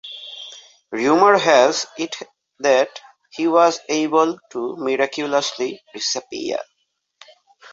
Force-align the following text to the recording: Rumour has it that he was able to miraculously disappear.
Rumour 0.91 1.37
has 1.37 1.85
it 1.95 2.15
that 2.57 2.89
he 3.33 3.47
was 3.47 3.79
able 3.87 4.39
to 4.49 4.75
miraculously 4.79 5.79
disappear. 5.93 6.57